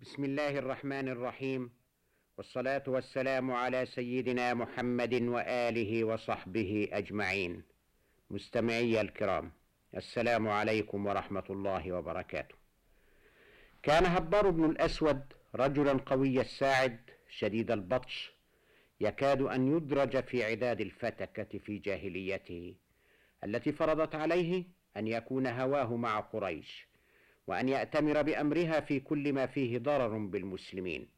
[0.00, 1.70] بسم الله الرحمن الرحيم.
[2.36, 7.62] والصلاة والسلام على سيدنا محمد وآله وصحبه أجمعين.
[8.30, 9.52] مستمعي الكرام
[9.96, 12.54] السلام عليكم ورحمة الله وبركاته.
[13.82, 15.22] كان هبار بن الأسود
[15.54, 16.98] رجلا قوي الساعد
[17.30, 18.32] شديد البطش
[19.00, 22.74] يكاد أن يدرج في عداد الفتكة في جاهليته
[23.44, 24.64] التي فرضت عليه
[24.96, 26.88] أن يكون هواه مع قريش.
[27.48, 31.08] وأن يأتمر بأمرها في كل ما فيه ضرر بالمسلمين.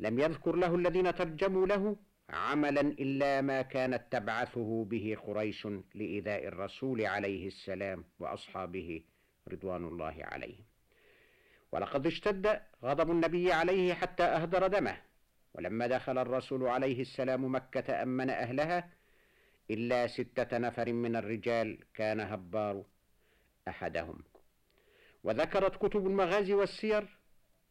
[0.00, 1.96] لم يذكر له الذين ترجموا له
[2.30, 9.02] عملا إلا ما كانت تبعثه به قريش لإيذاء الرسول عليه السلام وأصحابه
[9.48, 10.64] رضوان الله عليهم.
[11.72, 14.96] ولقد اشتد غضب النبي عليه حتى أهدر دمه.
[15.54, 18.88] ولما دخل الرسول عليه السلام مكة أمن أهلها
[19.70, 22.84] إلا ستة نفر من الرجال كان هبار
[23.68, 24.29] أحدهم.
[25.24, 27.08] وذكرت كتب المغازي والسير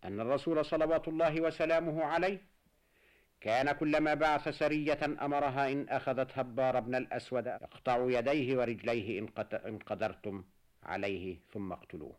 [0.04, 2.42] أن الرسول صلوات الله وسلامه عليه
[3.42, 9.20] كان كلما بعث سرية أمرها إن أخذت هبار بن الأسود اقطعوا يديه ورجليه
[9.66, 10.44] إن قدرتم
[10.84, 12.16] عليه ثم اقتلوه.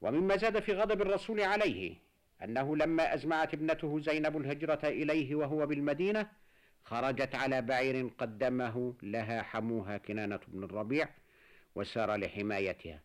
[0.00, 1.96] ومما زاد في غضب الرسول عليه
[2.44, 6.30] أنه لما أزمعت ابنته زينب الهجرة إليه وهو بالمدينة
[6.84, 11.08] خرجت على بعير قدمه لها حموها كنانة بن الربيع
[11.74, 13.00] وسار لحمايتها.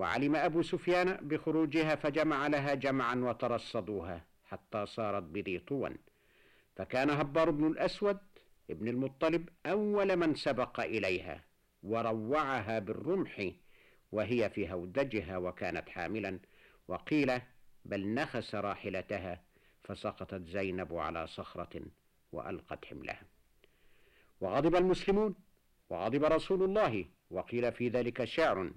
[0.00, 5.90] وعلم أبو سفيان بخروجها فجمع لها جمعا وترصدوها حتى صارت بذي طوى.
[6.76, 8.18] فكان هبار بن الأسود
[8.70, 11.44] ابن المطلب أول من سبق إليها
[11.82, 13.50] وروعها بالرمح
[14.12, 16.38] وهي في هودجها وكانت حاملا
[16.88, 17.40] وقيل
[17.84, 19.42] بل نخس راحلتها
[19.82, 21.82] فسقطت زينب على صخرة
[22.32, 23.22] وألقت حملها.
[24.40, 25.34] وغضب المسلمون
[25.90, 28.72] وغضب رسول الله وقيل في ذلك شعر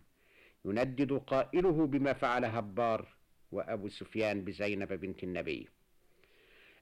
[0.66, 3.08] يندد قائله بما فعل هبار
[3.52, 5.68] وأبو سفيان بزينب بنت النبي.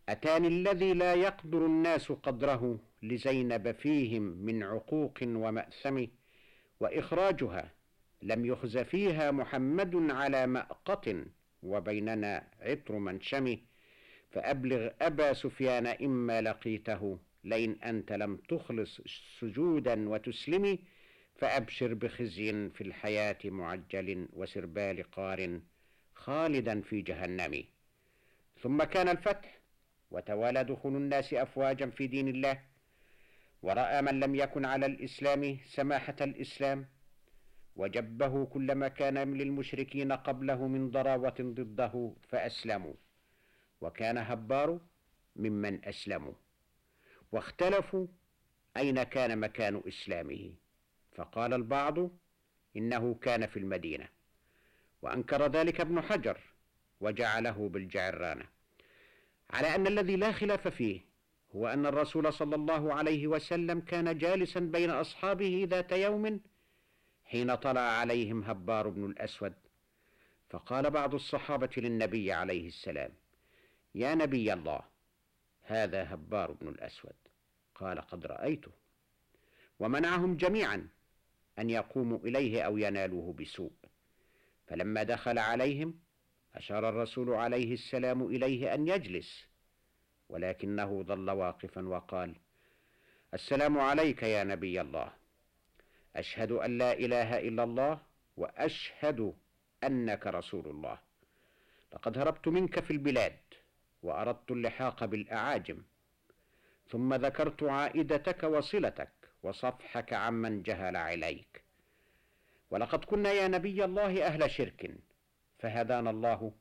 [0.09, 6.05] أتاني الذي لا يقدر الناس قدره لزينب فيهم من عقوق ومأثم
[6.79, 7.71] وإخراجها
[8.21, 11.25] لم يخز فيها محمد على مأقة
[11.63, 13.57] وبيننا عطر منشم
[14.31, 19.01] فأبلغ أبا سفيان إما لقيته لئن أنت لم تخلص
[19.39, 20.79] سجودا وتسلمي
[21.41, 25.59] فأبشر بخزي في الحياة معجل وسربال قار
[26.15, 27.63] خالدا في جهنم.
[28.61, 29.59] ثم كان الفتح
[30.11, 32.61] وتوالى دخول الناس أفواجا في دين الله.
[33.61, 36.85] ورأى من لم يكن على الإسلام سماحة الإسلام.
[37.75, 42.93] وجبه كل ما كان للمشركين قبله من ضراوة ضده فأسلموا.
[43.81, 44.79] وكان هبار
[45.35, 46.33] ممن أسلموا.
[47.31, 48.07] واختلفوا
[48.77, 50.60] أين كان مكان إسلامه.
[51.15, 52.09] فقال البعض
[52.77, 54.07] إنه كان في المدينة
[55.01, 56.37] وأنكر ذلك ابن حجر
[57.01, 58.45] وجعله بالجعرانة.
[59.49, 61.01] على أن الذي لا خلاف فيه
[61.55, 66.39] هو أن الرسول صلى الله عليه وسلم كان جالسا بين أصحابه ذات يوم
[67.25, 69.53] حين طلع عليهم هبار بن الأسود.
[70.49, 73.11] فقال بعض الصحابة للنبي عليه السلام
[73.95, 74.81] يا نبي الله
[75.63, 77.15] هذا هبار بن الأسود
[77.75, 78.71] قال قد رأيته.
[79.79, 80.87] ومنعهم جميعا
[81.61, 83.71] أن يقوموا إليه أو ينالوه بسوء.
[84.67, 85.99] فلما دخل عليهم
[86.55, 89.47] أشار الرسول عليه السلام إليه أن يجلس.
[90.29, 92.35] ولكنه ظل واقفا وقال
[93.33, 95.11] السلام عليك يا نبي الله.
[96.15, 97.99] أشهد أن لا إله إلا الله
[98.37, 99.33] وأشهد
[99.83, 100.99] أنك رسول الله.
[101.93, 103.39] لقد هربت منك في البلاد
[104.03, 105.81] وأردت اللحاق بالأعاجم.
[106.89, 109.20] ثم ذكرت عائدتك وصلتك.
[109.43, 111.63] وصفحك عمن جهل عليك.
[112.71, 114.91] ولقد كنا يا نبي الله أهل شرك
[115.59, 116.51] فهدانا الله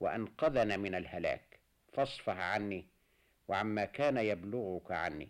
[0.00, 1.58] وأنقذنا من الهلاك.
[1.92, 2.86] فاصفح عني
[3.48, 5.28] وعما كان يبلغك عني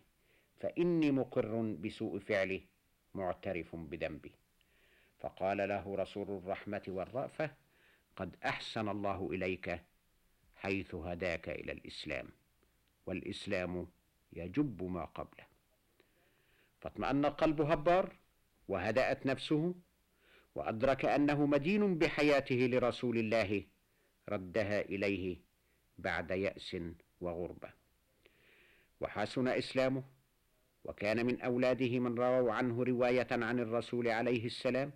[0.61, 2.63] فإني مقر بسوء فعلي
[3.15, 4.33] معترف بذنبي.
[5.19, 7.51] فقال له رسول الرحمة والرأفة
[8.17, 9.81] قد أحسن الله إليك
[10.57, 12.29] حيث هداك إلى الإسلام
[13.07, 13.89] والإسلام
[14.33, 15.56] يجب ما قبله.
[16.87, 18.17] فاطمأن قلب هبار
[18.69, 19.75] وهدأت نفسه
[20.55, 23.65] وأدرك أنه مدين بحياته لرسول الله
[24.29, 25.37] ردها إليه
[25.99, 26.77] بعد يأس
[27.21, 27.71] وغربة.
[29.01, 30.05] وحسن إسلامه
[30.85, 34.93] وكان من أولاده من رووا عنه رواية عن الرسول عليه السلام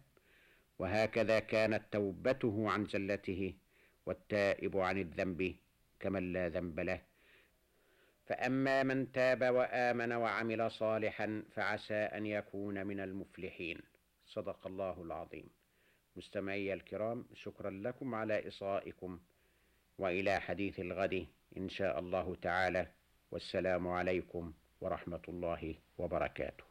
[0.78, 3.54] وهكذا كانت توبته عن زلته
[4.06, 5.56] والتائب عن الذنب
[6.00, 7.09] كمن لا ذنب له.
[8.31, 13.79] فأما من تاب وآمن وعمل صالحا فعسى أن يكون من المفلحين.
[14.27, 15.49] صدق الله العظيم.
[16.17, 19.21] مستمعي الكرام شكرا لكم على إصائكم
[19.99, 22.87] وإلى حديث الغد إن شاء الله تعالى.
[23.31, 26.65] والسلام عليكم ورحمة الله وبركاته.